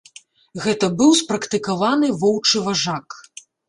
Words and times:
Гэта 0.63 0.85
быў 1.03 1.11
спрактыкаваны 1.21 2.07
воўчы 2.25 2.57
важак. 2.69 3.07